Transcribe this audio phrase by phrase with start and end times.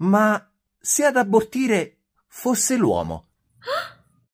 [0.00, 3.29] Ma se ad abortire fosse l'uomo?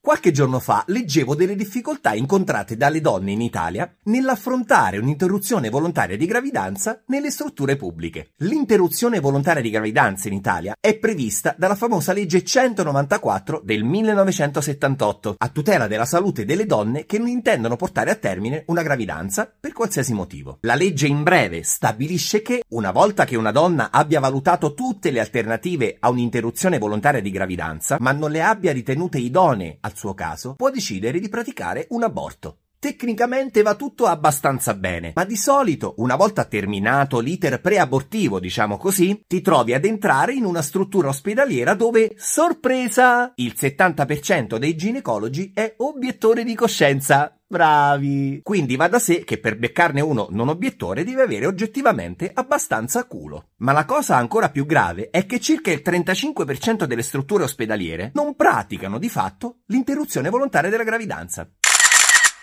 [0.06, 6.26] Qualche giorno fa leggevo delle difficoltà incontrate dalle donne in Italia nell'affrontare un'interruzione volontaria di
[6.26, 8.28] gravidanza nelle strutture pubbliche.
[8.36, 15.48] L'interruzione volontaria di gravidanza in Italia è prevista dalla famosa legge 194 del 1978 a
[15.48, 20.12] tutela della salute delle donne che non intendono portare a termine una gravidanza per qualsiasi
[20.12, 20.58] motivo.
[20.60, 25.18] La legge in breve stabilisce che una volta che una donna abbia valutato tutte le
[25.18, 30.54] alternative a un'interruzione volontaria di gravidanza, ma non le abbia ritenute idonee al suo caso,
[30.54, 32.58] può decidere di praticare un aborto.
[32.78, 39.24] Tecnicamente va tutto abbastanza bene, ma di solito, una volta terminato l'iter preabortivo, diciamo così,
[39.26, 45.74] ti trovi ad entrare in una struttura ospedaliera dove, sorpresa, il 70% dei ginecologi è
[45.78, 47.35] obiettore di coscienza.
[47.48, 48.40] Bravi!
[48.42, 53.50] Quindi va da sé che per beccarne uno non obiettore deve avere oggettivamente abbastanza culo.
[53.58, 58.34] Ma la cosa ancora più grave è che circa il 35% delle strutture ospedaliere non
[58.34, 61.48] praticano di fatto l'interruzione volontaria della gravidanza.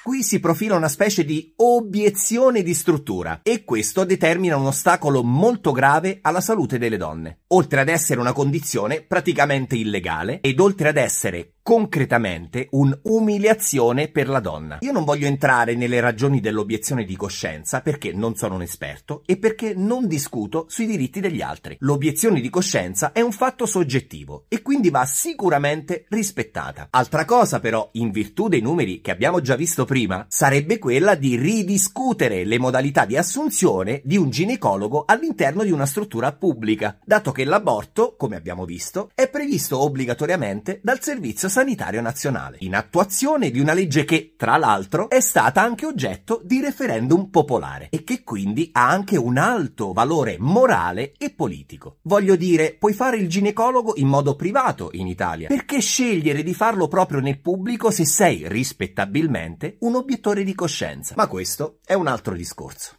[0.04, 5.72] Qui si profila una specie di obiezione di struttura e questo determina un ostacolo molto
[5.72, 10.98] grave alla salute delle donne, oltre ad essere una condizione praticamente illegale ed oltre ad
[10.98, 14.80] essere concretamente un'umiliazione per la donna.
[14.82, 19.38] Io non voglio entrare nelle ragioni dell'obiezione di coscienza perché non sono un esperto e
[19.38, 21.78] perché non discuto sui diritti degli altri.
[21.80, 26.88] L'obiezione di coscienza è un fatto soggettivo e quindi va sicuramente rispettata.
[26.90, 31.38] Altra cosa però, in virtù dei numeri che abbiamo già visto prima, sarebbe quella di
[31.38, 37.46] ridiscutere le modalità di assunzione di un ginecologo all'interno di una struttura pubblica, dato che
[37.46, 43.74] l'aborto, come abbiamo visto, è previsto obbligatoriamente dal servizio sanitario nazionale, in attuazione di una
[43.74, 48.90] legge che, tra l'altro, è stata anche oggetto di referendum popolare e che quindi ha
[48.90, 51.98] anche un alto valore morale e politico.
[52.02, 56.88] Voglio dire, puoi fare il ginecologo in modo privato in Italia, perché scegliere di farlo
[56.88, 61.14] proprio nel pubblico se sei rispettabilmente un obiettore di coscienza?
[61.16, 62.96] Ma questo è un altro discorso.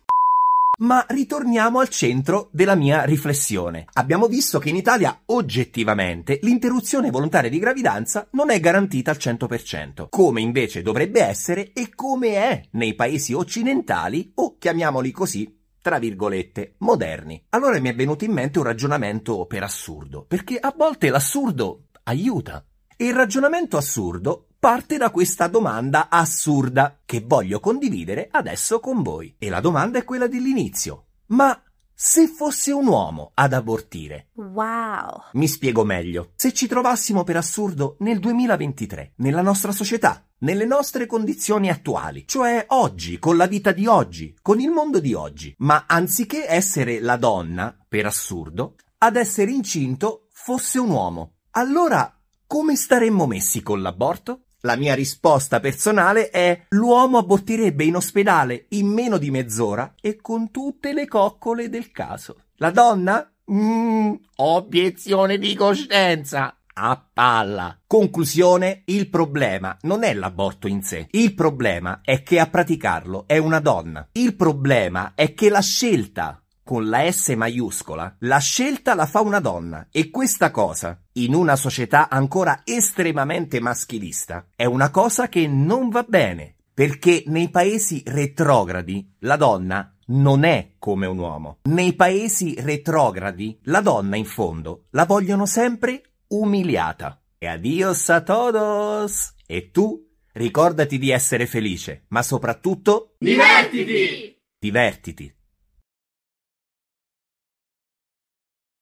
[0.79, 3.87] Ma ritorniamo al centro della mia riflessione.
[3.93, 10.07] Abbiamo visto che in Italia oggettivamente l'interruzione volontaria di gravidanza non è garantita al 100%,
[10.09, 16.77] come invece dovrebbe essere e come è nei paesi occidentali o chiamiamoli così tra virgolette,
[16.79, 17.45] moderni.
[17.51, 22.65] Allora mi è venuto in mente un ragionamento per assurdo, perché a volte l'assurdo aiuta.
[22.97, 29.35] E il ragionamento assurdo parte da questa domanda assurda che voglio condividere adesso con voi.
[29.37, 31.09] E la domanda è quella dell'inizio.
[31.27, 34.29] Ma se fosse un uomo ad abortire?
[34.37, 35.25] Wow!
[35.33, 36.31] Mi spiego meglio.
[36.37, 42.65] Se ci trovassimo per assurdo nel 2023, nella nostra società, nelle nostre condizioni attuali, cioè
[42.69, 47.17] oggi, con la vita di oggi, con il mondo di oggi, ma anziché essere la
[47.17, 51.33] donna, per assurdo, ad essere incinto fosse un uomo.
[51.51, 54.44] Allora, come staremmo messi con l'aborto?
[54.65, 60.51] La mia risposta personale è l'uomo abortirebbe in ospedale in meno di mezz'ora e con
[60.51, 62.45] tutte le coccole del caso.
[62.57, 63.31] La donna?
[63.53, 66.57] Mmm, obiezione di coscienza.
[66.77, 67.79] A palla.
[67.87, 71.09] Conclusione, il problema non è l'aborto in sé.
[71.11, 74.09] Il problema è che a praticarlo è una donna.
[74.13, 79.39] Il problema è che la scelta con la S maiuscola, la scelta la fa una
[79.39, 85.91] donna e questa cosa, in una società ancora estremamente maschilista, è una cosa che non
[85.91, 91.59] va bene, perché nei paesi retrogradi la donna non è come un uomo.
[91.65, 97.21] Nei paesi retrogradi la donna in fondo la vogliono sempre umiliata.
[97.39, 99.35] E adios a todos!
[99.47, 100.03] E tu
[100.33, 104.41] ricordati di essere felice, ma soprattutto divertiti!
[104.59, 105.33] Divertiti.